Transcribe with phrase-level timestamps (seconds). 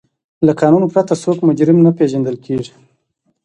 [0.45, 2.73] له قانون پرته څوک مجرم نه پیژندل کیږي.